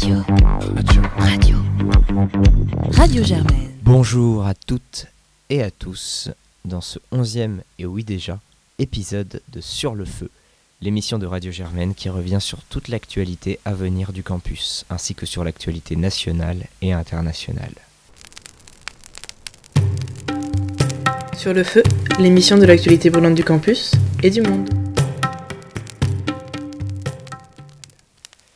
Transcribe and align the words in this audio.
Radio. 0.00 0.16
Radio. 1.18 1.56
Radio 2.92 3.22
Germaine. 3.22 3.70
Bonjour 3.82 4.46
à 4.46 4.54
toutes 4.54 5.06
et 5.50 5.62
à 5.62 5.70
tous 5.70 6.30
dans 6.64 6.80
ce 6.80 6.98
onzième 7.12 7.60
et 7.78 7.84
oui 7.84 8.02
déjà 8.02 8.40
épisode 8.78 9.42
de 9.52 9.60
Sur 9.60 9.94
le 9.94 10.06
Feu, 10.06 10.30
l'émission 10.80 11.18
de 11.18 11.26
Radio 11.26 11.52
Germaine 11.52 11.94
qui 11.94 12.08
revient 12.08 12.40
sur 12.40 12.62
toute 12.62 12.88
l'actualité 12.88 13.60
à 13.66 13.74
venir 13.74 14.14
du 14.14 14.22
campus, 14.22 14.86
ainsi 14.88 15.14
que 15.14 15.26
sur 15.26 15.44
l'actualité 15.44 15.96
nationale 15.96 16.64
et 16.80 16.94
internationale. 16.94 17.74
Sur 21.36 21.52
le 21.52 21.62
feu, 21.62 21.82
l'émission 22.18 22.56
de 22.56 22.64
l'actualité 22.64 23.10
brûlante 23.10 23.34
du 23.34 23.44
campus 23.44 23.92
et 24.22 24.30
du 24.30 24.40
monde. 24.40 24.79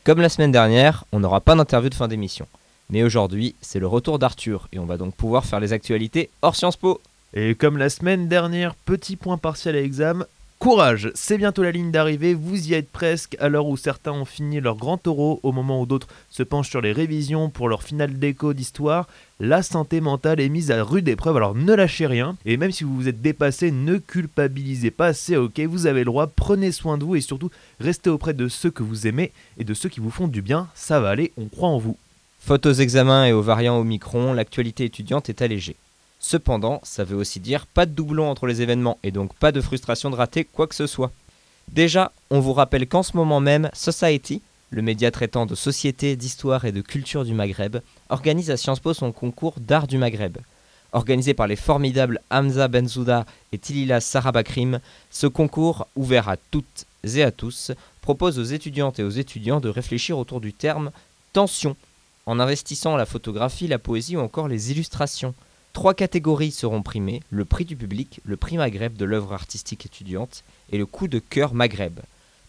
Comme 0.05 0.21
la 0.21 0.29
semaine 0.29 0.53
dernière, 0.53 1.05
on 1.13 1.21
n'aura 1.21 1.41
pas 1.41 1.55
d'interview 1.55 1.89
de 1.89 1.95
fin 1.95 2.09
d'émission. 2.09 2.47
Mais 2.91 3.03
aujourd'hui, 3.03 3.55
c'est 3.63 3.79
le 3.79 3.87
retour 3.87 4.19
d'Arthur 4.19 4.69
et 4.71 4.79
on 4.79 4.85
va 4.85 4.99
donc 4.99 5.15
pouvoir 5.15 5.47
faire 5.47 5.61
les 5.61 5.73
actualités 5.73 6.29
hors 6.43 6.57
Sciences 6.57 6.77
Po. 6.77 7.01
Et 7.33 7.55
comme 7.55 7.79
la 7.79 7.89
semaine 7.89 8.29
dernière, 8.29 8.75
petit 8.75 9.17
point 9.17 9.39
partiel 9.39 9.77
à 9.77 9.81
examen. 9.81 10.27
Courage, 10.65 11.11
c'est 11.15 11.37
bientôt 11.37 11.63
la 11.63 11.73
ligne 11.73 11.91
d'arrivée, 11.91 12.33
vous 12.33 12.71
y 12.71 12.73
êtes 12.73 12.89
presque 12.89 13.37
à 13.39 13.51
l'heure 13.51 13.67
où 13.67 13.77
certains 13.77 14.13
ont 14.13 14.25
fini 14.25 14.63
leur 14.63 14.77
grand 14.77 14.97
taureau, 14.97 15.39
au 15.43 15.53
moment 15.53 15.83
où 15.83 15.85
d'autres 15.85 16.09
se 16.31 16.43
penchent 16.43 16.71
sur 16.71 16.81
les 16.81 16.93
révisions 16.93 17.51
pour 17.51 17.69
leur 17.69 17.83
finale 17.83 18.19
d'écho 18.19 18.55
d'histoire. 18.55 19.07
La 19.39 19.63
santé 19.63 20.01
mentale 20.01 20.41
est 20.41 20.49
mise 20.49 20.71
à 20.71 20.83
rude 20.83 21.07
épreuve, 21.07 21.37
alors 21.37 21.55
ne 21.55 21.75
lâchez 21.75 22.07
rien. 22.07 22.39
Et 22.47 22.57
même 22.57 22.73
si 22.73 22.83
vous 22.83 22.95
vous 22.95 23.09
êtes 23.09 23.21
dépassé, 23.21 23.73
ne 23.73 23.99
culpabilisez 23.99 24.91
pas, 24.91 25.13
c'est 25.13 25.37
ok, 25.37 25.61
vous 25.69 25.87
avez 25.87 26.01
le 26.01 26.07
droit, 26.07 26.29
prenez 26.29 26.73
soin 26.73 26.97
de 26.97 27.05
vous 27.05 27.17
et 27.17 27.21
surtout 27.21 27.51
restez 27.79 28.09
auprès 28.09 28.33
de 28.33 28.49
ceux 28.49 28.71
que 28.71 28.83
vous 28.83 29.07
aimez 29.07 29.33
et 29.59 29.65
de 29.65 29.75
ceux 29.75 29.91
qui 29.91 30.01
vous 30.01 30.11
font 30.11 30.29
du 30.29 30.41
bien, 30.41 30.69
ça 30.75 30.99
va 30.99 31.11
aller, 31.11 31.31
on 31.37 31.45
croit 31.45 31.69
en 31.69 31.79
vous. 31.79 31.99
Faute 32.41 32.65
aux 32.65 32.73
examens 32.73 33.27
et 33.27 33.35
aux 33.35 33.43
variants 33.43 33.77
Omicron, 33.77 34.33
l'actualité 34.33 34.87
étudiante 34.87 35.29
est 35.29 35.43
allégée. 35.43 35.77
Cependant, 36.27 36.81
ça 36.85 37.05
veut 37.05 37.19
aussi 37.19 37.39
dire 37.39 37.67
pas 37.67 37.85
de 37.85 37.91
doublon 37.91 38.31
entre 38.31 38.47
les 38.47 38.63
événements 38.63 38.99
et 39.03 39.11
donc 39.11 39.35
pas 39.35 39.53
de 39.53 39.61
frustration 39.61 40.09
de 40.09 40.17
rater 40.17 40.45
quoi 40.45 40.67
que 40.67 40.75
ce 40.75 40.87
soit. 40.87 41.13
Déjà, 41.69 42.13
on 42.31 42.41
vous 42.41 42.55
rappelle 42.55 42.89
qu'en 42.89 43.03
ce 43.03 43.15
moment 43.15 43.41
même, 43.41 43.69
Society, 43.75 44.41
le 44.71 44.81
média 44.81 45.11
traitant 45.11 45.45
de 45.45 45.55
société, 45.55 46.17
d'histoire 46.17 46.65
et 46.65 46.73
de 46.73 46.81
culture 46.81 47.27
du 47.27 47.35
Maghreb, 47.35 47.77
organise 48.09 48.51
à 48.51 48.57
Sciences 48.57 48.81
Po 48.81 48.95
son 48.95 49.13
concours 49.13 49.57
d'art 49.61 49.87
du 49.87 49.99
Maghreb. 49.99 50.39
Organisé 50.93 51.35
par 51.35 51.47
les 51.47 51.57
formidables 51.57 52.23
Hamza 52.31 52.69
Benzouda 52.69 53.27
et 53.53 53.59
Tilila 53.59 54.01
Sarabakrim, 54.01 54.81
ce 55.11 55.27
concours, 55.27 55.87
ouvert 55.95 56.31
à 56.31 56.39
toutes 56.39 56.87
et 57.05 57.23
à 57.23 57.33
tous, 57.33 57.71
propose 58.01 58.39
aux 58.39 58.45
étudiantes 58.45 58.99
et 58.99 59.05
aux 59.05 59.11
étudiants 59.11 59.61
de 59.61 59.69
réfléchir 59.69 60.17
autour 60.17 60.41
du 60.41 60.55
terme 60.55 60.91
tension, 61.35 61.77
en 62.25 62.41
investissant 62.41 62.97
la 62.97 63.05
photographie, 63.05 63.69
la 63.69 63.79
poésie 63.79 64.17
ou 64.17 64.21
encore 64.21 64.49
les 64.49 64.71
illustrations. 64.71 65.35
Trois 65.75 65.93
catégories 65.93 66.53
seront 66.53 66.83
primées, 66.83 67.21
le 67.31 67.45
prix 67.45 67.65
du 67.65 67.75
public, 67.75 68.21
le 68.25 68.37
prix 68.37 68.57
Maghreb 68.57 68.97
de 68.97 69.05
l'œuvre 69.05 69.33
artistique 69.35 69.85
étudiante 69.85 70.45
et 70.71 70.79
le 70.79 70.87
coup 70.87 71.09
de 71.09 71.19
cœur 71.19 71.53
Maghreb. 71.53 71.99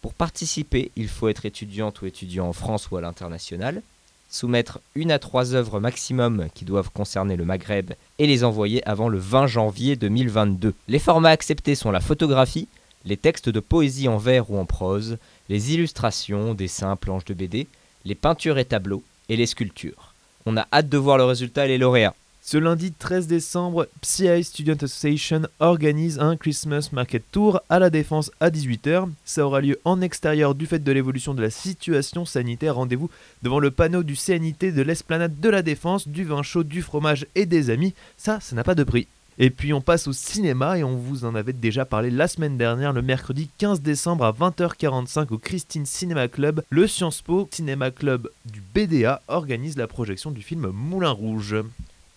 Pour 0.04 0.14
participer, 0.14 0.92
il 0.96 1.10
faut 1.10 1.28
être 1.28 1.46
étudiante 1.46 2.02
ou 2.02 2.06
étudiant 2.06 2.48
en 2.48 2.54
France 2.54 2.90
ou 2.92 2.98
à 2.98 3.02
l'international, 3.02 3.82
soumettre 4.30 4.80
une 4.94 5.12
à 5.12 5.18
trois 5.18 5.56
œuvres 5.56 5.80
maximum 5.80 6.48
qui 6.54 6.66
doivent 6.66 6.92
concerner 6.92 7.36
le 7.36 7.46
Maghreb 7.46 7.94
et 8.20 8.28
les 8.28 8.44
envoyer 8.44 8.88
avant 8.88 9.10
le 9.10 9.18
20 9.18 9.48
janvier 9.48 9.96
2022. 9.96 10.76
Les 10.88 11.00
formats 11.00 11.30
acceptés 11.30 11.74
sont 11.76 11.92
la 11.92 12.02
photographie, 12.02 12.68
les 13.06 13.18
textes 13.18 13.50
de 13.50 13.60
poésie 13.60 14.08
en 14.08 14.18
vers 14.18 14.52
ou 14.52 14.60
en 14.60 14.66
prose, 14.66 15.18
les 15.50 15.74
illustrations, 15.74 16.54
dessins, 16.54 16.96
planches 16.96 17.26
de 17.26 17.34
BD, 17.34 17.68
les 18.06 18.16
peintures 18.16 18.60
et 18.60 18.66
tableaux 18.66 19.04
et 19.30 19.36
les 19.36 19.48
sculptures. 19.48 20.14
On 20.46 20.58
a 20.58 20.68
hâte 20.72 20.90
de 20.90 20.98
voir 21.00 21.18
le 21.18 21.26
résultat 21.26 21.66
et 21.66 21.70
les 21.70 21.80
lauréats. 21.80 22.14
Ce 22.48 22.60
lundi 22.60 22.92
13 22.92 23.26
décembre, 23.26 23.88
PCI 24.02 24.44
Student 24.44 24.78
Association 24.84 25.48
organise 25.60 26.20
un 26.20 26.38
Christmas 26.38 26.90
Market 26.92 27.24
Tour 27.32 27.60
à 27.70 27.80
la 27.80 27.90
Défense 27.90 28.30
à 28.40 28.52
18h. 28.52 29.10
Ça 29.26 29.48
aura 29.48 29.62
lieu 29.62 29.80
en 29.84 30.00
extérieur 30.00 30.54
du 30.54 30.68
fait 30.68 30.78
de 30.78 30.92
l'évolution 30.92 31.34
de 31.34 31.42
la 31.42 31.50
situation 31.50 32.24
sanitaire. 32.24 32.76
Rendez-vous 32.76 33.10
devant 33.42 33.58
le 33.58 33.72
panneau 33.72 34.04
du 34.04 34.16
CNIT 34.16 34.72
de 34.72 34.82
l'esplanade 34.84 35.40
de 35.40 35.50
la 35.50 35.64
Défense, 35.64 36.08
du 36.08 36.24
vin 36.24 36.44
chaud, 36.44 36.64
du 36.64 36.84
fromage 36.84 37.26
et 37.34 37.48
des 37.48 37.72
amis. 37.72 37.96
Ça, 38.16 38.40
ça 38.40 38.56
n'a 38.56 38.64
pas 38.64 38.76
de 38.76 38.84
prix. 38.84 39.08
Et 39.40 39.50
puis 39.50 39.74
on 39.74 39.82
passe 39.82 40.08
au 40.08 40.14
cinéma 40.14 40.78
et 40.78 40.84
on 40.84 40.98
vous 40.98 41.26
en 41.26 41.34
avait 41.34 41.52
déjà 41.52 41.84
parlé 41.84 42.12
la 42.12 42.28
semaine 42.28 42.58
dernière, 42.58 42.94
le 42.94 43.02
mercredi 43.02 43.50
15 43.58 43.82
décembre 43.82 44.24
à 44.24 44.32
20h45 44.32 45.34
au 45.34 45.40
Christine 45.40 45.88
Cinéma 45.88 46.28
Club. 46.28 46.62
Le 46.70 46.86
Sciences 46.86 47.24
Po 47.24 47.50
Cinéma 47.52 47.90
Club 47.90 48.30
du 48.46 48.62
BDA 48.62 49.24
organise 49.30 49.78
la 49.78 49.88
projection 49.88 50.30
du 50.30 50.44
film 50.44 50.68
Moulin 50.68 51.10
Rouge. 51.10 51.56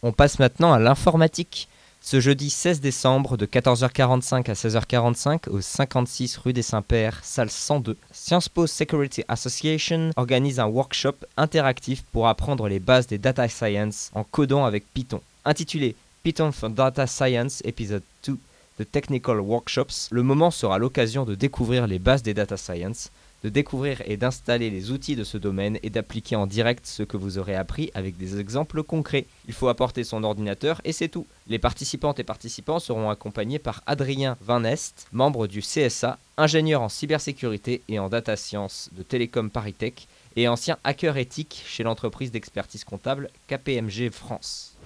On 0.03 0.13
passe 0.13 0.39
maintenant 0.39 0.73
à 0.73 0.79
l'informatique. 0.79 1.69
Ce 2.01 2.21
jeudi 2.21 2.51
16 2.51 2.81
décembre 2.81 3.37
de 3.37 3.47
14h45 3.47 4.49
à 4.49 4.55
16h45 4.55 5.49
au 5.49 5.61
56 5.61 6.37
rue 6.37 6.53
des 6.53 6.63
Saints-Pères, 6.63 7.19
salle 7.25 7.51
102, 7.51 7.97
Sciences 8.13 8.49
Po 8.49 8.69
Security 8.69 9.25
Association 9.27 10.11
organise 10.15 10.61
un 10.61 10.67
workshop 10.67 11.17
interactif 11.37 12.05
pour 12.13 12.29
apprendre 12.29 12.69
les 12.69 12.79
bases 12.79 13.09
des 13.09 13.19
data 13.19 13.49
science 13.49 14.13
en 14.15 14.23
codant 14.23 14.65
avec 14.65 14.85
Python. 14.95 15.21
Intitulé 15.45 15.97
Python 16.23 16.53
for 16.53 16.71
Data 16.71 17.09
Science 17.09 17.61
Episode 17.65 18.05
2 18.25 18.39
The 18.79 18.89
Technical 18.89 19.41
Workshops, 19.41 20.09
le 20.13 20.23
moment 20.23 20.53
sera 20.53 20.79
l'occasion 20.79 21.25
de 21.25 21.35
découvrir 21.35 21.89
les 21.89 21.99
bases 21.99 22.23
des 22.23 22.35
data 22.35 22.57
science, 22.57 23.11
de 23.45 23.49
découvrir 23.49 24.03
et 24.05 24.17
d'installer 24.17 24.71
les 24.71 24.91
outils 24.91 25.17
de 25.17 25.25
ce 25.25 25.39
domaine 25.39 25.79
et 25.83 25.91
d'appliquer 25.91 26.37
en 26.37 26.47
direct 26.47 26.87
ce 26.87 27.03
que 27.03 27.17
vous 27.17 27.39
aurez 27.39 27.55
appris 27.55 27.91
avec 27.95 28.17
des 28.17 28.41
exemples 28.41 28.83
concrets. 28.83 29.27
Il 29.47 29.55
faut 29.55 29.69
apporter 29.69 30.05
son 30.05 30.25
ordinateur 30.25 30.81
et 30.85 30.93
c'est 30.93 31.09
tout. 31.09 31.27
Les 31.47 31.59
participantes 31.59 32.19
et 32.19 32.25
participants 32.25 32.79
seront 32.81 33.11
accompagnés 33.11 33.59
par 33.59 33.83
Adrien 33.87 34.37
Van 34.41 34.65
Est, 34.65 35.07
membre 35.13 35.47
du 35.47 35.61
CSA, 35.61 36.19
ingénieur 36.37 36.83
en 36.83 36.89
cybersécurité 36.89 37.83
et 37.89 37.99
en 37.99 38.09
data 38.09 38.37
science 38.37 38.91
de 38.97 39.03
Télécom 39.03 39.51
Paritech 39.51 40.09
et 40.37 40.49
ancien 40.49 40.79
hacker 40.85 41.17
éthique 41.17 41.63
chez 41.67 41.83
l'entreprise 41.83 42.31
d'expertise 42.31 42.85
comptable 42.85 43.31
KPMG 43.49 44.11
France. 44.11 44.77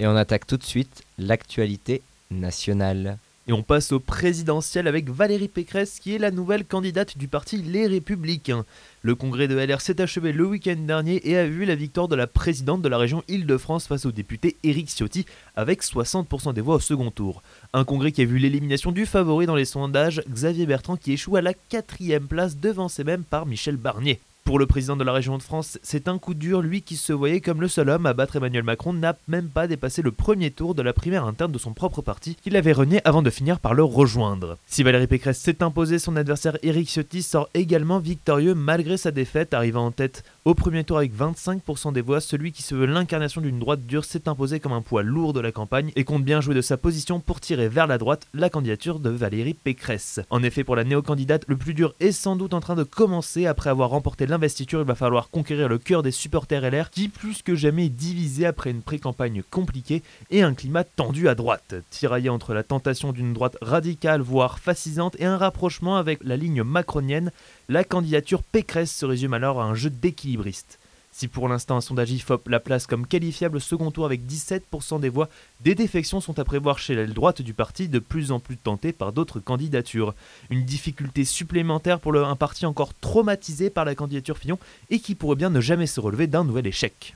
Et 0.00 0.06
on 0.06 0.16
attaque 0.16 0.46
tout 0.46 0.56
de 0.56 0.64
suite 0.64 1.02
l'actualité 1.18 2.02
nationale. 2.30 3.18
Et 3.46 3.52
on 3.52 3.62
passe 3.62 3.92
au 3.92 4.00
présidentiel 4.00 4.88
avec 4.88 5.10
Valérie 5.10 5.48
Pécresse 5.48 6.00
qui 6.00 6.14
est 6.14 6.18
la 6.18 6.30
nouvelle 6.30 6.64
candidate 6.64 7.18
du 7.18 7.28
parti 7.28 7.58
Les 7.58 7.86
Républicains. 7.86 8.64
Le 9.02 9.14
congrès 9.14 9.48
de 9.48 9.54
LR 9.54 9.82
s'est 9.82 10.00
achevé 10.00 10.32
le 10.32 10.46
week-end 10.46 10.76
dernier 10.78 11.20
et 11.28 11.36
a 11.36 11.46
vu 11.46 11.66
la 11.66 11.74
victoire 11.74 12.08
de 12.08 12.16
la 12.16 12.26
présidente 12.26 12.80
de 12.80 12.88
la 12.88 12.96
région 12.96 13.22
Île-de-France 13.28 13.86
face 13.86 14.06
au 14.06 14.12
député 14.12 14.56
Éric 14.62 14.88
Ciotti 14.88 15.26
avec 15.56 15.82
60% 15.82 16.54
des 16.54 16.62
voix 16.62 16.76
au 16.76 16.80
second 16.80 17.10
tour. 17.10 17.42
Un 17.74 17.84
congrès 17.84 18.12
qui 18.12 18.22
a 18.22 18.24
vu 18.24 18.38
l'élimination 18.38 18.92
du 18.92 19.04
favori 19.04 19.44
dans 19.44 19.56
les 19.56 19.66
sondages, 19.66 20.22
Xavier 20.26 20.64
Bertrand 20.64 20.96
qui 20.96 21.12
échoue 21.12 21.36
à 21.36 21.42
la 21.42 21.52
quatrième 21.52 22.26
place 22.26 22.56
devancé 22.56 23.04
même 23.04 23.24
par 23.24 23.44
Michel 23.44 23.76
Barnier. 23.76 24.20
Pour 24.44 24.58
le 24.58 24.66
président 24.66 24.94
de 24.94 25.04
la 25.04 25.14
région 25.14 25.38
de 25.38 25.42
France, 25.42 25.78
c'est 25.82 26.06
un 26.06 26.18
coup 26.18 26.34
dur, 26.34 26.60
lui 26.60 26.82
qui 26.82 26.96
se 26.96 27.14
voyait 27.14 27.40
comme 27.40 27.62
le 27.62 27.68
seul 27.68 27.88
homme 27.88 28.04
à 28.04 28.12
battre 28.12 28.36
Emmanuel 28.36 28.62
Macron 28.62 28.92
n'a 28.92 29.16
même 29.26 29.48
pas 29.48 29.66
dépassé 29.66 30.02
le 30.02 30.12
premier 30.12 30.50
tour 30.50 30.74
de 30.74 30.82
la 30.82 30.92
primaire 30.92 31.24
interne 31.24 31.50
de 31.50 31.56
son 31.56 31.72
propre 31.72 32.02
parti, 32.02 32.34
qu'il 32.34 32.54
avait 32.54 32.74
renié 32.74 33.00
avant 33.06 33.22
de 33.22 33.30
finir 33.30 33.58
par 33.58 33.72
le 33.72 33.82
rejoindre. 33.82 34.58
Si 34.66 34.82
Valérie 34.82 35.06
Pécresse 35.06 35.38
s'est 35.38 35.62
imposée, 35.62 35.98
son 35.98 36.14
adversaire 36.16 36.58
Éric 36.62 36.90
Ciotti 36.90 37.22
sort 37.22 37.48
également 37.54 38.00
victorieux 38.00 38.54
malgré 38.54 38.98
sa 38.98 39.12
défaite, 39.12 39.54
arrivant 39.54 39.86
en 39.86 39.92
tête 39.92 40.24
au 40.44 40.52
premier 40.52 40.84
tour 40.84 40.98
avec 40.98 41.16
25% 41.16 41.94
des 41.94 42.02
voix, 42.02 42.20
celui 42.20 42.52
qui 42.52 42.62
se 42.62 42.74
veut 42.74 42.84
l'incarnation 42.84 43.40
d'une 43.40 43.58
droite 43.58 43.86
dure 43.86 44.04
s'est 44.04 44.28
imposé 44.28 44.60
comme 44.60 44.72
un 44.72 44.82
poids 44.82 45.02
lourd 45.02 45.32
de 45.32 45.40
la 45.40 45.52
campagne 45.52 45.90
et 45.96 46.04
compte 46.04 46.22
bien 46.22 46.42
jouer 46.42 46.54
de 46.54 46.60
sa 46.60 46.76
position 46.76 47.18
pour 47.18 47.40
tirer 47.40 47.68
vers 47.68 47.86
la 47.86 47.96
droite 47.96 48.26
la 48.34 48.50
candidature 48.50 48.98
de 48.98 49.08
Valérie 49.08 49.54
Pécresse. 49.54 50.20
En 50.28 50.42
effet, 50.42 50.62
pour 50.62 50.76
la 50.76 50.84
néo-candidate, 50.84 51.44
le 51.48 51.56
plus 51.56 51.72
dur 51.72 51.94
est 51.98 52.12
sans 52.12 52.36
doute 52.36 52.52
en 52.52 52.60
train 52.60 52.74
de 52.74 52.82
commencer. 52.82 53.46
Après 53.46 53.70
avoir 53.70 53.88
remporté 53.88 54.26
l'investiture, 54.26 54.80
il 54.80 54.86
va 54.86 54.94
falloir 54.94 55.30
conquérir 55.30 55.66
le 55.66 55.78
cœur 55.78 56.02
des 56.02 56.10
supporters 56.10 56.70
LR 56.70 56.90
qui 56.90 57.08
plus 57.08 57.40
que 57.40 57.54
jamais 57.54 57.86
est 57.86 57.88
divisé 57.88 58.44
après 58.44 58.70
une 58.70 58.82
pré-campagne 58.82 59.42
compliquée 59.50 60.02
et 60.30 60.42
un 60.42 60.52
climat 60.52 60.84
tendu 60.84 61.26
à 61.26 61.34
droite. 61.34 61.74
Tiraillé 61.88 62.28
entre 62.28 62.52
la 62.52 62.62
tentation 62.62 63.12
d'une 63.12 63.32
droite 63.32 63.56
radicale, 63.62 64.20
voire 64.20 64.58
fascisante, 64.58 65.16
et 65.18 65.24
un 65.24 65.38
rapprochement 65.38 65.96
avec 65.96 66.18
la 66.22 66.36
ligne 66.36 66.62
macronienne, 66.62 67.32
la 67.68 67.84
candidature 67.84 68.42
Pécresse 68.42 68.94
se 68.94 69.06
résume 69.06 69.34
alors 69.34 69.60
à 69.60 69.64
un 69.64 69.74
jeu 69.74 69.90
d'équilibriste. 69.90 70.78
Si 71.16 71.28
pour 71.28 71.48
l'instant 71.48 71.76
un 71.76 71.80
sondage 71.80 72.10
IFOP 72.10 72.48
la 72.48 72.58
place 72.58 72.88
comme 72.88 73.06
qualifiable 73.06 73.60
second 73.60 73.92
tour 73.92 74.04
avec 74.04 74.22
17% 74.22 74.98
des 74.98 75.08
voix, 75.08 75.28
des 75.60 75.76
défections 75.76 76.20
sont 76.20 76.40
à 76.40 76.44
prévoir 76.44 76.80
chez 76.80 76.96
l'aile 76.96 77.14
droite 77.14 77.40
du 77.40 77.54
parti 77.54 77.86
de 77.86 78.00
plus 78.00 78.32
en 78.32 78.40
plus 78.40 78.56
tentée 78.56 78.92
par 78.92 79.12
d'autres 79.12 79.38
candidatures. 79.38 80.12
Une 80.50 80.64
difficulté 80.64 81.24
supplémentaire 81.24 82.00
pour 82.00 82.16
un 82.16 82.34
parti 82.34 82.66
encore 82.66 82.94
traumatisé 82.94 83.70
par 83.70 83.84
la 83.84 83.94
candidature 83.94 84.38
Fillon 84.38 84.58
et 84.90 84.98
qui 84.98 85.14
pourrait 85.14 85.36
bien 85.36 85.50
ne 85.50 85.60
jamais 85.60 85.86
se 85.86 86.00
relever 86.00 86.26
d'un 86.26 86.42
nouvel 86.42 86.66
échec. 86.66 87.14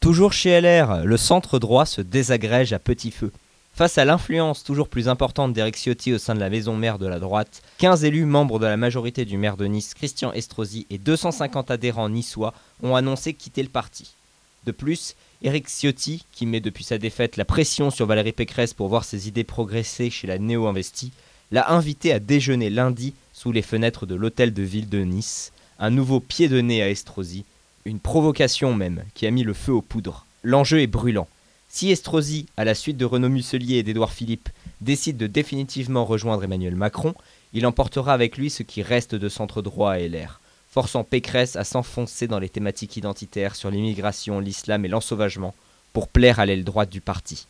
Toujours 0.00 0.32
chez 0.32 0.60
LR, 0.60 1.04
le 1.04 1.16
centre 1.16 1.60
droit 1.60 1.86
se 1.86 2.00
désagrège 2.00 2.72
à 2.72 2.80
petit 2.80 3.12
feu. 3.12 3.30
Face 3.78 3.96
à 3.96 4.04
l'influence 4.04 4.64
toujours 4.64 4.88
plus 4.88 5.06
importante 5.08 5.52
d'Eric 5.52 5.76
Ciotti 5.76 6.12
au 6.12 6.18
sein 6.18 6.34
de 6.34 6.40
la 6.40 6.50
maison 6.50 6.76
mère 6.76 6.98
de 6.98 7.06
la 7.06 7.20
droite, 7.20 7.62
15 7.78 8.02
élus 8.02 8.24
membres 8.24 8.58
de 8.58 8.66
la 8.66 8.76
majorité 8.76 9.24
du 9.24 9.38
maire 9.38 9.56
de 9.56 9.66
Nice, 9.66 9.94
Christian 9.94 10.32
Estrosi, 10.32 10.84
et 10.90 10.98
250 10.98 11.70
adhérents 11.70 12.08
niçois 12.08 12.54
ont 12.82 12.96
annoncé 12.96 13.34
quitter 13.34 13.62
le 13.62 13.68
parti. 13.68 14.14
De 14.66 14.72
plus, 14.72 15.14
Éric 15.42 15.68
Ciotti, 15.68 16.24
qui 16.32 16.44
met 16.44 16.58
depuis 16.58 16.82
sa 16.82 16.98
défaite 16.98 17.36
la 17.36 17.44
pression 17.44 17.92
sur 17.92 18.06
Valérie 18.06 18.32
Pécresse 18.32 18.74
pour 18.74 18.88
voir 18.88 19.04
ses 19.04 19.28
idées 19.28 19.44
progresser 19.44 20.10
chez 20.10 20.26
la 20.26 20.38
néo-investie, 20.38 21.12
l'a 21.52 21.70
invité 21.70 22.12
à 22.12 22.18
déjeuner 22.18 22.70
lundi 22.70 23.14
sous 23.32 23.52
les 23.52 23.62
fenêtres 23.62 24.06
de 24.06 24.16
l'hôtel 24.16 24.52
de 24.52 24.62
ville 24.64 24.88
de 24.88 25.04
Nice, 25.04 25.52
un 25.78 25.90
nouveau 25.90 26.18
pied 26.18 26.48
de 26.48 26.60
nez 26.60 26.82
à 26.82 26.90
Estrosi, 26.90 27.44
une 27.84 28.00
provocation 28.00 28.74
même 28.74 29.04
qui 29.14 29.24
a 29.28 29.30
mis 29.30 29.44
le 29.44 29.54
feu 29.54 29.70
aux 29.70 29.82
poudres. 29.82 30.26
L'enjeu 30.42 30.80
est 30.80 30.88
brûlant. 30.88 31.28
Si 31.68 31.90
Estrosi, 31.90 32.46
à 32.56 32.64
la 32.64 32.74
suite 32.74 32.96
de 32.96 33.04
Renaud 33.04 33.28
Muselier 33.28 33.76
et 33.76 33.82
d'Édouard 33.82 34.12
Philippe, 34.12 34.48
décide 34.80 35.16
de 35.16 35.26
définitivement 35.26 36.04
rejoindre 36.04 36.44
Emmanuel 36.44 36.76
Macron, 36.76 37.14
il 37.52 37.66
emportera 37.66 38.12
avec 38.12 38.36
lui 38.36 38.50
ce 38.50 38.62
qui 38.62 38.82
reste 38.82 39.14
de 39.14 39.28
centre 39.28 39.62
droit 39.62 39.92
à 39.92 39.98
LR 39.98 40.40
forçant 40.68 41.02
Pécresse 41.02 41.56
à 41.56 41.64
s'enfoncer 41.64 42.28
dans 42.28 42.38
les 42.38 42.48
thématiques 42.48 42.96
identitaires 42.96 43.56
sur 43.56 43.70
l'immigration, 43.70 44.38
l'islam 44.38 44.84
et 44.84 44.88
l'ensauvagement, 44.88 45.54
pour 45.92 46.08
plaire 46.08 46.38
à 46.38 46.46
l'aile 46.46 46.64
droite 46.64 46.90
du 46.90 47.00
parti. 47.00 47.46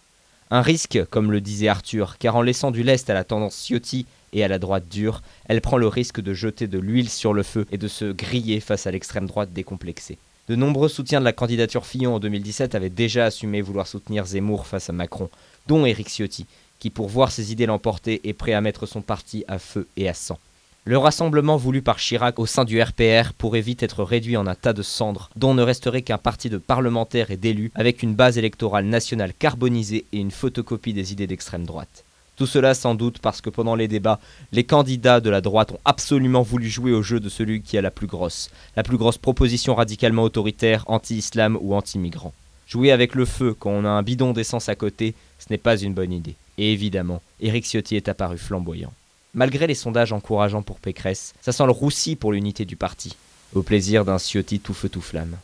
Un 0.50 0.62
risque, 0.62 1.04
comme 1.10 1.30
le 1.30 1.40
disait 1.40 1.68
Arthur, 1.68 2.16
car 2.18 2.36
en 2.36 2.42
laissant 2.42 2.70
du 2.70 2.82
lest 2.82 3.10
à 3.10 3.14
la 3.14 3.24
tendance 3.24 3.54
Ciotti 3.54 4.06
et 4.32 4.44
à 4.44 4.48
la 4.48 4.58
droite 4.58 4.88
dure, 4.88 5.20
elle 5.46 5.60
prend 5.60 5.76
le 5.76 5.88
risque 5.88 6.20
de 6.20 6.32
jeter 6.32 6.66
de 6.66 6.78
l'huile 6.78 7.10
sur 7.10 7.34
le 7.34 7.42
feu 7.42 7.66
et 7.70 7.76
de 7.76 7.88
se 7.88 8.10
griller 8.12 8.60
face 8.60 8.86
à 8.86 8.90
l'extrême 8.90 9.26
droite 9.26 9.52
décomplexée. 9.52 10.16
De 10.48 10.56
nombreux 10.56 10.88
soutiens 10.88 11.20
de 11.20 11.26
la 11.26 11.34
candidature 11.34 11.84
Fillon 11.84 12.14
en 12.14 12.20
2017 12.20 12.74
avaient 12.74 12.88
déjà 12.88 13.26
assumé 13.26 13.60
vouloir 13.60 13.86
soutenir 13.86 14.24
Zemmour 14.24 14.66
face 14.66 14.88
à 14.88 14.94
Macron, 14.94 15.28
dont 15.66 15.84
Éric 15.84 16.08
Ciotti, 16.08 16.46
qui 16.78 16.88
pour 16.88 17.08
voir 17.08 17.30
ses 17.30 17.52
idées 17.52 17.66
l'emporter 17.66 18.22
est 18.24 18.32
prêt 18.32 18.54
à 18.54 18.62
mettre 18.62 18.86
son 18.86 19.02
parti 19.02 19.44
à 19.46 19.58
feu 19.58 19.86
et 19.98 20.08
à 20.08 20.14
sang. 20.14 20.38
Le 20.86 20.96
rassemblement 20.96 21.58
voulu 21.58 21.82
par 21.82 21.98
Chirac 21.98 22.38
au 22.38 22.46
sein 22.46 22.64
du 22.64 22.80
RPR 22.80 23.34
pourrait 23.36 23.60
vite 23.60 23.82
être 23.82 24.02
réduit 24.02 24.38
en 24.38 24.46
un 24.46 24.54
tas 24.54 24.72
de 24.72 24.82
cendres, 24.82 25.28
dont 25.36 25.52
ne 25.52 25.62
resterait 25.62 26.00
qu'un 26.00 26.16
parti 26.16 26.48
de 26.48 26.56
parlementaires 26.56 27.30
et 27.30 27.36
d'élus 27.36 27.70
avec 27.74 28.02
une 28.02 28.14
base 28.14 28.38
électorale 28.38 28.86
nationale 28.86 29.34
carbonisée 29.38 30.06
et 30.12 30.18
une 30.18 30.30
photocopie 30.30 30.94
des 30.94 31.12
idées 31.12 31.26
d'extrême 31.26 31.66
droite. 31.66 32.06
Tout 32.38 32.46
cela 32.46 32.72
sans 32.74 32.94
doute 32.94 33.18
parce 33.18 33.40
que 33.40 33.50
pendant 33.50 33.74
les 33.74 33.88
débats, 33.88 34.20
les 34.52 34.62
candidats 34.62 35.20
de 35.20 35.28
la 35.28 35.40
droite 35.40 35.72
ont 35.72 35.80
absolument 35.84 36.42
voulu 36.42 36.68
jouer 36.68 36.92
au 36.92 37.02
jeu 37.02 37.18
de 37.18 37.28
celui 37.28 37.62
qui 37.62 37.76
a 37.76 37.82
la 37.82 37.90
plus 37.90 38.06
grosse, 38.06 38.50
la 38.76 38.84
plus 38.84 38.96
grosse 38.96 39.18
proposition 39.18 39.74
radicalement 39.74 40.22
autoritaire, 40.22 40.84
anti-islam 40.86 41.58
ou 41.60 41.74
anti-migrant. 41.74 42.32
Jouer 42.68 42.92
avec 42.92 43.16
le 43.16 43.24
feu 43.24 43.56
quand 43.58 43.70
on 43.70 43.84
a 43.84 43.88
un 43.88 44.04
bidon 44.04 44.32
d'essence 44.32 44.68
à 44.68 44.76
côté, 44.76 45.14
ce 45.40 45.46
n'est 45.50 45.58
pas 45.58 45.76
une 45.76 45.94
bonne 45.94 46.12
idée. 46.12 46.36
Et 46.58 46.72
évidemment, 46.72 47.22
Éric 47.40 47.64
Ciotti 47.64 47.96
est 47.96 48.08
apparu 48.08 48.38
flamboyant. 48.38 48.92
Malgré 49.34 49.66
les 49.66 49.74
sondages 49.74 50.12
encourageants 50.12 50.62
pour 50.62 50.78
Pécresse, 50.78 51.34
ça 51.40 51.50
sent 51.50 51.66
le 51.66 51.72
roussi 51.72 52.14
pour 52.14 52.32
l'unité 52.32 52.64
du 52.64 52.76
parti. 52.76 53.16
Au 53.52 53.62
plaisir 53.62 54.04
d'un 54.04 54.18
Ciotti 54.18 54.60
tout 54.60 54.74
feu 54.74 54.88
tout 54.88 55.00
flamme. 55.00 55.36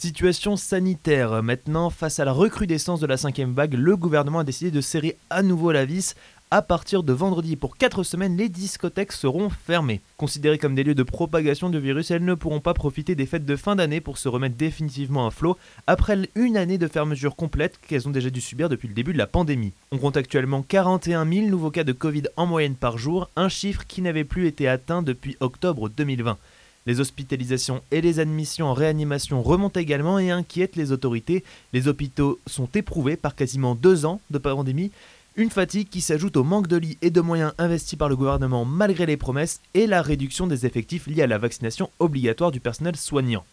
Situation 0.00 0.54
sanitaire. 0.54 1.42
Maintenant, 1.42 1.90
face 1.90 2.20
à 2.20 2.24
la 2.24 2.30
recrudescence 2.30 3.00
de 3.00 3.06
la 3.08 3.16
cinquième 3.16 3.52
vague, 3.52 3.74
le 3.74 3.96
gouvernement 3.96 4.38
a 4.38 4.44
décidé 4.44 4.70
de 4.70 4.80
serrer 4.80 5.18
à 5.28 5.42
nouveau 5.42 5.72
la 5.72 5.84
vis 5.84 6.14
à 6.52 6.62
partir 6.62 7.02
de 7.02 7.12
vendredi. 7.12 7.56
Pour 7.56 7.76
4 7.76 8.04
semaines, 8.04 8.36
les 8.36 8.48
discothèques 8.48 9.10
seront 9.10 9.50
fermées. 9.50 10.00
Considérées 10.16 10.58
comme 10.58 10.76
des 10.76 10.84
lieux 10.84 10.94
de 10.94 11.02
propagation 11.02 11.68
du 11.68 11.80
virus, 11.80 12.12
elles 12.12 12.24
ne 12.24 12.34
pourront 12.34 12.60
pas 12.60 12.74
profiter 12.74 13.16
des 13.16 13.26
fêtes 13.26 13.44
de 13.44 13.56
fin 13.56 13.74
d'année 13.74 14.00
pour 14.00 14.18
se 14.18 14.28
remettre 14.28 14.54
définitivement 14.54 15.26
à 15.26 15.32
flot 15.32 15.56
après 15.88 16.16
une 16.36 16.56
année 16.56 16.78
de 16.78 16.86
fermeture 16.86 17.34
complète 17.34 17.80
qu'elles 17.88 18.06
ont 18.06 18.12
déjà 18.12 18.30
dû 18.30 18.40
subir 18.40 18.68
depuis 18.68 18.86
le 18.86 18.94
début 18.94 19.14
de 19.14 19.18
la 19.18 19.26
pandémie. 19.26 19.72
On 19.90 19.98
compte 19.98 20.16
actuellement 20.16 20.62
41 20.62 21.28
000 21.28 21.48
nouveaux 21.48 21.72
cas 21.72 21.82
de 21.82 21.92
Covid 21.92 22.22
en 22.36 22.46
moyenne 22.46 22.76
par 22.76 22.98
jour, 22.98 23.30
un 23.34 23.48
chiffre 23.48 23.84
qui 23.88 24.00
n'avait 24.00 24.22
plus 24.22 24.46
été 24.46 24.68
atteint 24.68 25.02
depuis 25.02 25.36
octobre 25.40 25.88
2020. 25.88 26.38
Les 26.86 27.00
hospitalisations 27.00 27.82
et 27.90 28.00
les 28.00 28.18
admissions 28.18 28.66
en 28.66 28.74
réanimation 28.74 29.42
remontent 29.42 29.80
également 29.80 30.18
et 30.18 30.30
inquiètent 30.30 30.76
les 30.76 30.92
autorités. 30.92 31.44
Les 31.72 31.88
hôpitaux 31.88 32.38
sont 32.46 32.68
éprouvés 32.74 33.16
par 33.16 33.34
quasiment 33.34 33.74
deux 33.74 34.06
ans 34.06 34.20
de 34.30 34.38
pandémie 34.38 34.90
une 35.38 35.50
fatigue 35.50 35.88
qui 35.88 36.00
s'ajoute 36.00 36.36
au 36.36 36.42
manque 36.42 36.66
de 36.66 36.76
lits 36.76 36.98
et 37.00 37.10
de 37.10 37.20
moyens 37.20 37.52
investis 37.58 37.96
par 37.96 38.08
le 38.08 38.16
gouvernement 38.16 38.64
malgré 38.64 39.06
les 39.06 39.16
promesses 39.16 39.60
et 39.72 39.86
la 39.86 40.02
réduction 40.02 40.48
des 40.48 40.66
effectifs 40.66 41.06
liés 41.06 41.22
à 41.22 41.28
la 41.28 41.38
vaccination 41.38 41.90
obligatoire 42.00 42.50
du 42.50 42.58
personnel 42.58 42.96
soignant. 42.96 43.44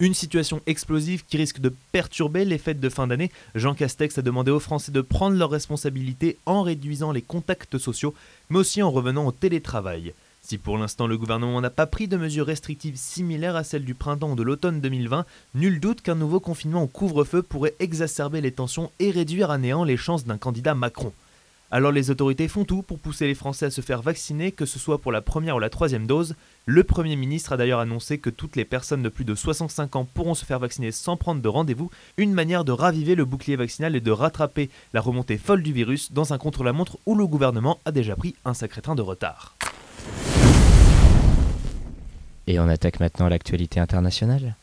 Une 0.00 0.14
situation 0.14 0.60
explosive 0.66 1.24
qui 1.24 1.36
risque 1.36 1.60
de 1.60 1.72
perturber 1.92 2.44
les 2.44 2.58
fêtes 2.58 2.80
de 2.80 2.88
fin 2.88 3.06
d'année. 3.06 3.30
Jean 3.54 3.74
Castex 3.74 4.18
a 4.18 4.22
demandé 4.22 4.50
aux 4.50 4.58
Français 4.58 4.90
de 4.90 5.00
prendre 5.00 5.36
leurs 5.36 5.50
responsabilités 5.50 6.38
en 6.44 6.62
réduisant 6.62 7.12
les 7.12 7.22
contacts 7.22 7.78
sociaux, 7.78 8.14
mais 8.50 8.58
aussi 8.58 8.82
en 8.82 8.90
revenant 8.90 9.26
au 9.26 9.32
télétravail. 9.32 10.14
Si 10.48 10.56
pour 10.56 10.78
l'instant 10.78 11.06
le 11.06 11.18
gouvernement 11.18 11.60
n'a 11.60 11.68
pas 11.68 11.84
pris 11.84 12.08
de 12.08 12.16
mesures 12.16 12.46
restrictives 12.46 12.96
similaires 12.96 13.54
à 13.54 13.64
celles 13.64 13.84
du 13.84 13.94
printemps 13.94 14.30
ou 14.30 14.34
de 14.34 14.42
l'automne 14.42 14.80
2020, 14.80 15.26
nul 15.54 15.78
doute 15.78 16.00
qu'un 16.00 16.14
nouveau 16.14 16.40
confinement 16.40 16.84
au 16.84 16.86
couvre-feu 16.86 17.42
pourrait 17.42 17.74
exacerber 17.80 18.40
les 18.40 18.52
tensions 18.52 18.90
et 18.98 19.10
réduire 19.10 19.50
à 19.50 19.58
néant 19.58 19.84
les 19.84 19.98
chances 19.98 20.24
d'un 20.24 20.38
candidat 20.38 20.74
Macron. 20.74 21.12
Alors 21.70 21.92
les 21.92 22.10
autorités 22.10 22.48
font 22.48 22.64
tout 22.64 22.80
pour 22.80 22.98
pousser 22.98 23.26
les 23.26 23.34
Français 23.34 23.66
à 23.66 23.70
se 23.70 23.82
faire 23.82 24.00
vacciner, 24.00 24.50
que 24.50 24.64
ce 24.64 24.78
soit 24.78 25.02
pour 25.02 25.12
la 25.12 25.20
première 25.20 25.56
ou 25.56 25.58
la 25.58 25.68
troisième 25.68 26.06
dose. 26.06 26.34
Le 26.64 26.82
Premier 26.82 27.16
ministre 27.16 27.52
a 27.52 27.58
d'ailleurs 27.58 27.80
annoncé 27.80 28.16
que 28.16 28.30
toutes 28.30 28.56
les 28.56 28.64
personnes 28.64 29.02
de 29.02 29.10
plus 29.10 29.26
de 29.26 29.34
65 29.34 29.96
ans 29.96 30.06
pourront 30.06 30.32
se 30.32 30.46
faire 30.46 30.60
vacciner 30.60 30.92
sans 30.92 31.18
prendre 31.18 31.42
de 31.42 31.48
rendez-vous, 31.48 31.90
une 32.16 32.32
manière 32.32 32.64
de 32.64 32.72
raviver 32.72 33.16
le 33.16 33.26
bouclier 33.26 33.56
vaccinal 33.56 33.94
et 33.94 34.00
de 34.00 34.10
rattraper 34.10 34.70
la 34.94 35.02
remontée 35.02 35.36
folle 35.36 35.62
du 35.62 35.74
virus 35.74 36.10
dans 36.10 36.32
un 36.32 36.38
contre-la-montre 36.38 36.96
où 37.04 37.14
le 37.14 37.26
gouvernement 37.26 37.80
a 37.84 37.92
déjà 37.92 38.16
pris 38.16 38.34
un 38.46 38.54
sacré 38.54 38.80
train 38.80 38.94
de 38.94 39.02
retard. 39.02 39.54
Et 42.48 42.58
on 42.58 42.68
attaque 42.68 42.98
maintenant 42.98 43.28
l'actualité 43.28 43.78
internationale. 43.78 44.56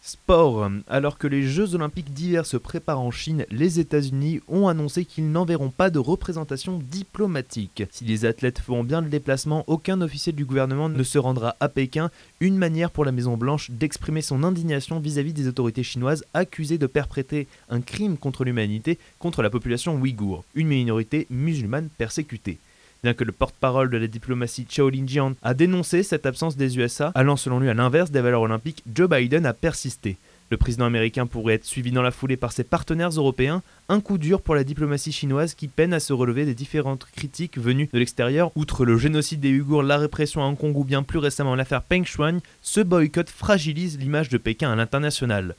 Sport. 0.00 0.70
Alors 0.88 1.18
que 1.18 1.26
les 1.26 1.42
Jeux 1.42 1.74
olympiques 1.74 2.14
d'hiver 2.14 2.46
se 2.46 2.56
préparent 2.56 3.02
en 3.02 3.10
Chine, 3.10 3.44
les 3.50 3.78
États-Unis 3.78 4.40
ont 4.48 4.68
annoncé 4.68 5.04
qu'ils 5.04 5.30
n'enverront 5.30 5.68
pas 5.68 5.90
de 5.90 5.98
représentation 5.98 6.80
diplomatique. 6.90 7.82
Si 7.90 8.04
les 8.04 8.24
athlètes 8.24 8.60
feront 8.60 8.84
bien 8.84 9.02
le 9.02 9.10
déplacement, 9.10 9.64
aucun 9.66 10.00
officiel 10.00 10.34
du 10.34 10.46
gouvernement 10.46 10.88
ne 10.88 11.02
se 11.02 11.18
rendra 11.18 11.56
à 11.60 11.68
Pékin, 11.68 12.10
une 12.40 12.56
manière 12.56 12.90
pour 12.90 13.04
la 13.04 13.12
Maison-Blanche 13.12 13.70
d'exprimer 13.70 14.22
son 14.22 14.42
indignation 14.42 14.98
vis-à-vis 14.98 15.34
des 15.34 15.46
autorités 15.46 15.82
chinoises 15.82 16.24
accusées 16.32 16.78
de 16.78 16.86
perpréter 16.86 17.48
un 17.68 17.82
crime 17.82 18.16
contre 18.16 18.44
l'humanité 18.44 18.98
contre 19.18 19.42
la 19.42 19.50
population 19.50 19.96
ouïghour, 19.96 20.44
une 20.54 20.68
minorité 20.68 21.26
musulmane 21.28 21.90
persécutée. 21.98 22.58
Bien 23.06 23.14
que 23.14 23.22
le 23.22 23.30
porte-parole 23.30 23.88
de 23.88 23.98
la 23.98 24.08
diplomatie 24.08 24.66
Chao 24.68 24.90
Lin-jian 24.90 25.34
a 25.44 25.54
dénoncé 25.54 26.02
cette 26.02 26.26
absence 26.26 26.56
des 26.56 26.76
USA, 26.76 27.12
allant 27.14 27.36
selon 27.36 27.60
lui 27.60 27.68
à 27.68 27.74
l'inverse 27.74 28.10
des 28.10 28.20
valeurs 28.20 28.40
olympiques, 28.40 28.82
Joe 28.92 29.08
Biden 29.08 29.46
a 29.46 29.52
persisté. 29.52 30.16
Le 30.50 30.56
président 30.56 30.86
américain 30.86 31.28
pourrait 31.28 31.54
être 31.54 31.64
suivi 31.64 31.92
dans 31.92 32.02
la 32.02 32.10
foulée 32.10 32.36
par 32.36 32.50
ses 32.50 32.64
partenaires 32.64 33.10
européens, 33.10 33.62
un 33.88 34.00
coup 34.00 34.18
dur 34.18 34.42
pour 34.42 34.56
la 34.56 34.64
diplomatie 34.64 35.12
chinoise 35.12 35.54
qui 35.54 35.68
peine 35.68 35.94
à 35.94 36.00
se 36.00 36.12
relever 36.12 36.46
des 36.46 36.54
différentes 36.56 37.06
critiques 37.14 37.58
venues 37.58 37.88
de 37.92 37.98
l'extérieur. 38.00 38.50
Outre 38.56 38.84
le 38.84 38.98
génocide 38.98 39.38
des 39.38 39.52
Ouïghours, 39.52 39.84
la 39.84 39.98
répression 39.98 40.42
à 40.42 40.46
Hong 40.46 40.58
Kong 40.58 40.76
ou 40.76 40.82
bien 40.82 41.04
plus 41.04 41.20
récemment 41.20 41.54
l'affaire 41.54 41.82
Peng 41.82 42.04
Shuai, 42.04 42.38
ce 42.60 42.80
boycott 42.80 43.30
fragilise 43.30 44.00
l'image 44.00 44.30
de 44.30 44.38
Pékin 44.38 44.72
à 44.72 44.74
l'international. 44.74 45.54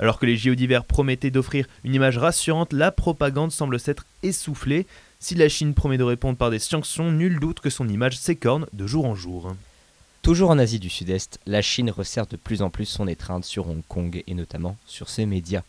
Alors 0.00 0.18
que 0.18 0.24
les 0.24 0.38
JO 0.38 0.54
d'hiver 0.54 0.86
promettaient 0.86 1.30
d'offrir 1.30 1.66
une 1.84 1.94
image 1.94 2.16
rassurante, 2.16 2.72
la 2.72 2.90
propagande 2.90 3.52
semble 3.52 3.78
s'être 3.78 4.06
essoufflée. 4.22 4.86
Si 5.18 5.34
la 5.34 5.50
Chine 5.50 5.74
promet 5.74 5.98
de 5.98 6.04
répondre 6.04 6.38
par 6.38 6.50
des 6.50 6.58
sanctions, 6.58 7.12
nul 7.12 7.38
doute 7.38 7.60
que 7.60 7.68
son 7.68 7.86
image 7.86 8.18
s'écorne 8.18 8.66
de 8.72 8.86
jour 8.86 9.04
en 9.04 9.14
jour. 9.14 9.52
Toujours 10.22 10.48
en 10.48 10.58
Asie 10.58 10.78
du 10.78 10.88
Sud-Est, 10.88 11.38
la 11.44 11.60
Chine 11.60 11.90
resserre 11.90 12.26
de 12.26 12.36
plus 12.36 12.62
en 12.62 12.70
plus 12.70 12.86
son 12.86 13.06
étreinte 13.06 13.44
sur 13.44 13.68
Hong 13.68 13.82
Kong 13.88 14.22
et 14.26 14.34
notamment 14.34 14.78
sur 14.86 15.10
ses 15.10 15.26
médias. 15.26 15.62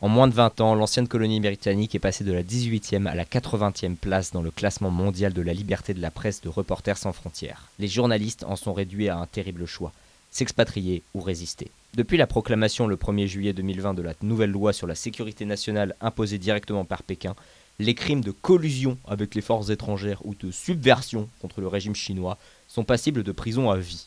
En 0.00 0.08
moins 0.08 0.26
de 0.26 0.34
20 0.34 0.60
ans, 0.60 0.74
l'ancienne 0.74 1.06
colonie 1.06 1.40
britannique 1.40 1.94
est 1.94 2.00
passée 2.00 2.24
de 2.24 2.32
la 2.32 2.42
18e 2.42 3.06
à 3.06 3.14
la 3.14 3.24
80e 3.24 3.94
place 3.94 4.32
dans 4.32 4.42
le 4.42 4.50
classement 4.50 4.90
mondial 4.90 5.32
de 5.32 5.42
la 5.42 5.52
liberté 5.52 5.94
de 5.94 6.02
la 6.02 6.10
presse 6.10 6.40
de 6.40 6.48
Reporters 6.48 6.98
sans 6.98 7.12
frontières. 7.12 7.68
Les 7.78 7.88
journalistes 7.88 8.44
en 8.44 8.56
sont 8.56 8.72
réduits 8.72 9.08
à 9.08 9.18
un 9.18 9.26
terrible 9.26 9.66
choix 9.66 9.92
s'expatrier 10.30 11.02
ou 11.14 11.20
résister. 11.20 11.70
Depuis 11.94 12.18
la 12.18 12.26
proclamation 12.26 12.86
le 12.86 12.96
1er 12.96 13.26
juillet 13.26 13.52
2020 13.52 13.94
de 13.94 14.02
la 14.02 14.14
nouvelle 14.22 14.50
loi 14.50 14.72
sur 14.72 14.86
la 14.86 14.94
sécurité 14.94 15.44
nationale 15.44 15.96
imposée 16.00 16.38
directement 16.38 16.84
par 16.84 17.02
Pékin, 17.02 17.34
les 17.78 17.94
crimes 17.94 18.20
de 18.20 18.30
collusion 18.30 18.98
avec 19.06 19.34
les 19.34 19.40
forces 19.40 19.70
étrangères 19.70 20.24
ou 20.24 20.34
de 20.34 20.50
subversion 20.50 21.28
contre 21.40 21.60
le 21.60 21.66
régime 21.66 21.94
chinois 21.94 22.38
sont 22.68 22.84
passibles 22.84 23.22
de 23.22 23.32
prison 23.32 23.70
à 23.70 23.76
vie. 23.76 24.06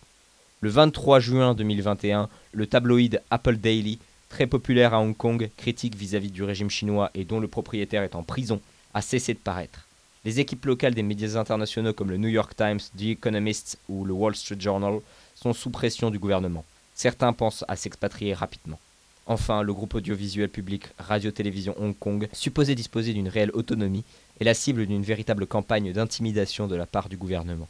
Le 0.61 0.69
23 0.69 1.19
juin 1.19 1.53
2021, 1.55 2.29
le 2.53 2.67
tabloïd 2.67 3.21
Apple 3.31 3.57
Daily, 3.57 3.97
très 4.29 4.45
populaire 4.45 4.93
à 4.93 5.01
Hong 5.01 5.17
Kong, 5.17 5.50
critique 5.57 5.95
vis-à-vis 5.95 6.31
du 6.31 6.43
régime 6.43 6.69
chinois 6.69 7.09
et 7.15 7.25
dont 7.25 7.39
le 7.39 7.47
propriétaire 7.47 8.03
est 8.03 8.15
en 8.15 8.23
prison, 8.23 8.61
a 8.93 9.01
cessé 9.01 9.33
de 9.33 9.39
paraître. 9.39 9.88
Les 10.23 10.39
équipes 10.39 10.65
locales 10.65 10.93
des 10.93 11.01
médias 11.01 11.35
internationaux 11.39 11.93
comme 11.93 12.11
le 12.11 12.17
New 12.17 12.29
York 12.29 12.55
Times, 12.55 12.79
The 12.95 13.17
Economist 13.17 13.79
ou 13.89 14.05
le 14.05 14.13
Wall 14.13 14.35
Street 14.35 14.59
Journal 14.59 15.00
sont 15.33 15.53
sous 15.53 15.71
pression 15.71 16.11
du 16.11 16.19
gouvernement. 16.19 16.63
Certains 16.95 17.33
pensent 17.33 17.65
à 17.67 17.75
s'expatrier 17.75 18.33
rapidement. 18.33 18.79
Enfin, 19.27 19.62
le 19.62 19.74
groupe 19.74 19.95
audiovisuel 19.95 20.50
public 20.50 20.88
Radio-Télévision 20.98 21.75
Hong 21.79 21.98
Kong, 21.98 22.27
supposé 22.33 22.75
disposer 22.75 23.13
d'une 23.13 23.29
réelle 23.29 23.51
autonomie, 23.53 24.03
est 24.39 24.43
la 24.43 24.53
cible 24.53 24.86
d'une 24.86 25.03
véritable 25.03 25.45
campagne 25.45 25.93
d'intimidation 25.93 26.67
de 26.67 26.75
la 26.75 26.86
part 26.86 27.07
du 27.07 27.17
gouvernement. 27.17 27.67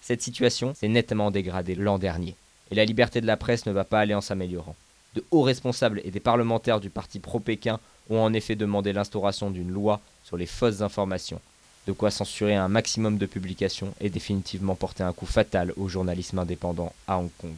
Cette 0.00 0.22
situation 0.22 0.74
s'est 0.74 0.88
nettement 0.88 1.30
dégradée 1.30 1.74
l'an 1.74 1.98
dernier, 1.98 2.36
et 2.70 2.74
la 2.74 2.84
liberté 2.84 3.20
de 3.20 3.26
la 3.26 3.36
presse 3.36 3.66
ne 3.66 3.72
va 3.72 3.84
pas 3.84 4.00
aller 4.00 4.14
en 4.14 4.20
s'améliorant. 4.20 4.76
De 5.14 5.24
hauts 5.30 5.42
responsables 5.42 6.00
et 6.04 6.10
des 6.10 6.20
parlementaires 6.20 6.80
du 6.80 6.90
parti 6.90 7.18
pro-Pékin 7.18 7.80
ont 8.10 8.20
en 8.20 8.32
effet 8.32 8.54
demandé 8.54 8.92
l'instauration 8.92 9.50
d'une 9.50 9.70
loi 9.70 10.00
sur 10.22 10.36
les 10.36 10.46
fausses 10.46 10.82
informations, 10.82 11.40
de 11.86 11.92
quoi 11.92 12.10
censurer 12.10 12.54
un 12.54 12.68
maximum 12.68 13.18
de 13.18 13.26
publications 13.26 13.92
et 14.00 14.10
définitivement 14.10 14.74
porter 14.74 15.02
un 15.02 15.12
coup 15.12 15.26
fatal 15.26 15.72
au 15.76 15.88
journalisme 15.88 16.38
indépendant 16.38 16.92
à 17.08 17.18
Hong 17.18 17.30
Kong. 17.38 17.54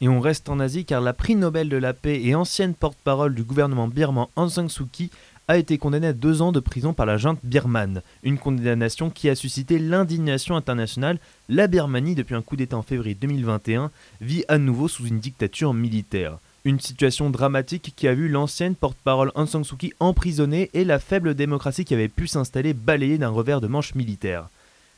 Et 0.00 0.08
on 0.08 0.20
reste 0.20 0.48
en 0.48 0.60
Asie 0.60 0.84
car 0.84 1.00
la 1.00 1.12
prix 1.12 1.34
Nobel 1.34 1.68
de 1.68 1.76
la 1.76 1.92
paix 1.92 2.22
et 2.22 2.36
ancienne 2.36 2.74
porte-parole 2.74 3.34
du 3.34 3.42
gouvernement 3.42 3.88
birman 3.88 4.26
Aung 4.36 4.48
San 4.48 4.68
Suu 4.68 4.84
Kyi 4.86 5.10
a 5.48 5.56
été 5.56 5.76
condamnée 5.78 6.06
à 6.06 6.12
deux 6.12 6.40
ans 6.40 6.52
de 6.52 6.60
prison 6.60 6.92
par 6.92 7.06
la 7.06 7.16
junte 7.16 7.40
birmane. 7.42 8.02
Une 8.22 8.38
condamnation 8.38 9.10
qui 9.10 9.28
a 9.28 9.34
suscité 9.34 9.78
l'indignation 9.78 10.54
internationale. 10.54 11.18
La 11.48 11.66
Birmanie, 11.66 12.14
depuis 12.14 12.34
un 12.34 12.42
coup 12.42 12.54
d'État 12.54 12.76
en 12.76 12.82
février 12.82 13.16
2021, 13.16 13.90
vit 14.20 14.44
à 14.46 14.58
nouveau 14.58 14.86
sous 14.86 15.06
une 15.06 15.18
dictature 15.18 15.74
militaire. 15.74 16.38
Une 16.64 16.78
situation 16.78 17.30
dramatique 17.30 17.94
qui 17.96 18.06
a 18.06 18.14
vu 18.14 18.28
l'ancienne 18.28 18.74
porte-parole 18.76 19.32
Aung 19.34 19.48
San 19.48 19.64
Suu 19.64 19.76
Kyi 19.76 19.94
emprisonnée 19.98 20.70
et 20.74 20.84
la 20.84 21.00
faible 21.00 21.34
démocratie 21.34 21.84
qui 21.84 21.94
avait 21.94 22.08
pu 22.08 22.28
s'installer 22.28 22.74
balayée 22.74 23.18
d'un 23.18 23.30
revers 23.30 23.60
de 23.60 23.68
manche 23.68 23.94
militaire. 23.94 24.48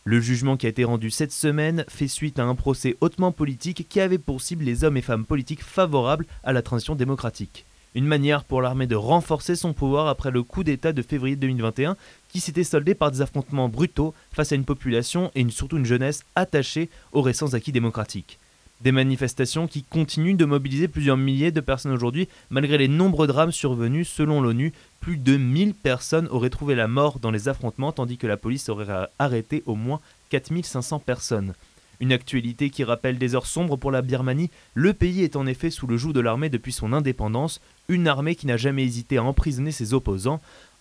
Le 0.05 0.19
jugement 0.19 0.57
qui 0.57 0.65
a 0.65 0.71
été 0.71 0.85
rendu 0.85 1.11
cette 1.11 1.33
semaine 1.33 1.85
fait 1.87 2.09
suite 2.09 2.39
à 2.39 2.45
un 2.45 2.55
procès 2.55 2.97
hautement 3.03 3.33
politique 3.33 3.87
qui 3.87 4.01
avait 4.01 4.17
pour 4.17 4.41
cible 4.41 4.65
les 4.65 4.83
hommes 4.83 4.97
et 4.97 5.03
femmes 5.03 5.27
politiques 5.27 5.63
favorables 5.63 6.25
à 6.43 6.55
la 6.55 6.63
transition 6.63 6.95
démocratique. 6.95 7.67
Une 7.95 8.07
manière 8.07 8.45
pour 8.45 8.63
l'armée 8.63 8.87
de 8.87 8.97
renforcer 8.97 9.57
son 9.57 9.75
pouvoir 9.75 10.09
après 10.09 10.31
le 10.31 10.43
coup 10.43 10.65
d'État 10.65 10.95
de 10.95 11.03
février 11.03 11.37
2021 11.37 11.97
qui 12.29 12.41
s'était 12.41 12.65
soldé 12.65 12.95
par 12.95 13.11
des 13.11 13.21
affrontements 13.21 13.69
brutaux 13.69 14.15
face 14.33 14.53
à 14.53 14.55
une 14.55 14.65
population 14.65 15.31
et 15.35 15.47
surtout 15.51 15.77
une 15.77 15.85
jeunesse 15.85 16.23
attachée 16.35 16.89
aux 17.13 17.21
récents 17.21 17.53
acquis 17.53 17.73
démocratiques. 17.73 18.39
Des 18.81 18.93
manifestations 18.93 19.67
qui 19.67 19.83
continuent 19.83 20.39
de 20.39 20.47
mobiliser 20.47 20.89
plusieurs 20.89 21.19
milliers 21.19 21.53
de 21.53 21.61
personnes 21.61 21.93
aujourd'hui, 21.93 22.29
malgré 22.49 22.79
les 22.79 22.89
nombreux 22.89 23.27
drames 23.27 23.53
survenus 23.53 24.09
selon 24.09 24.41
l'ONU. 24.41 24.73
Plus 25.01 25.19
de 25.19 25.37
1000 25.37 25.75
personnes 25.75 26.29
auraient 26.31 26.49
trouvé 26.49 26.75
la 26.75 26.89
mort 26.89 27.19
dans 27.19 27.31
les 27.31 27.49
affrontements, 27.49 27.93
tandis 27.93 28.17
que 28.17 28.27
la 28.27 28.39
police 28.39 28.71
aurait 28.71 29.09
arrêté 29.19 29.63
au 29.67 29.75
moins 29.75 30.01
4500 30.31 30.99
personnes. 31.01 31.53
Une 32.01 32.13
actualité 32.13 32.71
qui 32.71 32.83
rappelle 32.83 33.19
des 33.19 33.35
heures 33.35 33.45
sombres 33.45 33.77
pour 33.77 33.91
la 33.91 34.01
Birmanie. 34.01 34.51
Le 34.73 34.95
pays 34.95 35.23
est 35.23 35.37
en 35.37 35.47
effet 35.47 35.69
sous 35.69 35.87
le 35.87 35.99
joug 35.99 36.15
de 36.15 36.21
l'armée 36.21 36.49
depuis 36.49 36.73
son 36.73 36.95
indépendance, 36.95 37.61
une 37.89 38.09
armée 38.09 38.35
qui 38.35 38.47
n'a 38.47 38.57
jamais 38.57 38.85
hésité 38.85 39.19
à 39.19 39.25
emprisonner 39.25 39.73
ses 39.73 39.93
opposants. 39.93 40.41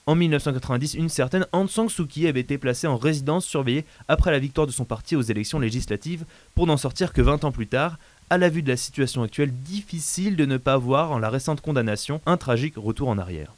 En 0.10 0.16
1990, 0.16 0.96
une 0.96 1.08
certaine 1.08 1.46
Aung 1.52 1.70
San 1.70 1.88
Suu 1.88 2.26
avait 2.26 2.40
été 2.40 2.58
placée 2.58 2.88
en 2.88 2.98
résidence 2.98 3.46
surveillée 3.46 3.86
après 4.08 4.32
la 4.32 4.40
victoire 4.40 4.66
de 4.66 4.72
son 4.72 4.84
parti 4.84 5.16
aux 5.16 5.22
élections 5.22 5.60
législatives, 5.60 6.26
pour 6.56 6.66
n'en 6.66 6.78
sortir 6.78 7.14
que 7.14 7.22
20 7.22 7.44
ans 7.44 7.52
plus 7.52 7.68
tard. 7.68 8.00
À 8.32 8.40
la 8.40 8.50
vue 8.50 8.64
de 8.64 8.70
la 8.70 8.76
situation 8.76 9.22
actuelle, 9.22 9.52
difficile 9.54 10.36
de 10.36 10.48
ne 10.48 10.58
pas 10.58 10.78
voir 10.78 11.12
en 11.12 11.20
la 11.20 11.30
récente 11.30 11.62
condamnation 11.62 12.22
un 12.26 12.38
tragique 12.38 12.74
retour 12.76 13.10
en 13.10 13.20
arrière. 13.20 13.54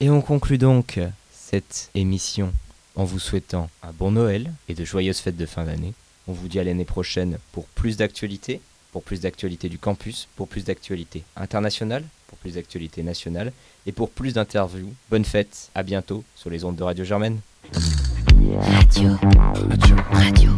Et 0.00 0.10
on 0.10 0.20
conclut 0.20 0.58
donc 0.58 1.00
cette 1.32 1.88
émission 1.94 2.52
en 2.94 3.04
vous 3.04 3.18
souhaitant 3.18 3.70
un 3.82 3.92
bon 3.92 4.10
Noël 4.10 4.52
et 4.68 4.74
de 4.74 4.84
joyeuses 4.84 5.20
fêtes 5.20 5.38
de 5.38 5.46
fin 5.46 5.64
d'année. 5.64 5.94
On 6.28 6.34
vous 6.34 6.48
dit 6.48 6.60
à 6.60 6.64
l'année 6.64 6.84
prochaine 6.84 7.38
pour 7.52 7.64
plus 7.68 7.96
d'actualités, 7.96 8.60
pour 8.94 9.02
plus 9.02 9.22
d'actualités 9.22 9.68
du 9.68 9.76
campus, 9.76 10.28
pour 10.36 10.46
plus 10.46 10.66
d'actualités 10.66 11.24
internationales, 11.36 12.04
pour 12.28 12.38
plus 12.38 12.54
d'actualités 12.54 13.02
nationales 13.02 13.50
et 13.88 13.92
pour 13.92 14.08
plus 14.08 14.34
d'interviews. 14.34 14.94
Bonne 15.10 15.24
fête, 15.24 15.68
à 15.74 15.82
bientôt 15.82 16.22
sur 16.36 16.48
les 16.48 16.64
ondes 16.64 16.76
de 16.76 16.84
Radio 16.84 17.04
Germaine. 17.04 17.40
Radio. 17.72 19.10
Radio. 19.36 19.96
Radio. 20.12 20.52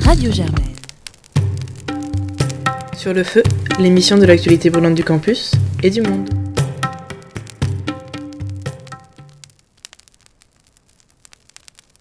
Radio 0.00 0.32
Germaine. 0.32 0.76
Sur 2.94 3.14
le 3.14 3.24
feu, 3.24 3.42
l'émission 3.78 4.18
de 4.18 4.26
l'actualité 4.26 4.68
brûlante 4.68 4.94
du 4.94 5.02
campus 5.02 5.52
et 5.82 5.88
du 5.88 6.02
monde. 6.02 6.37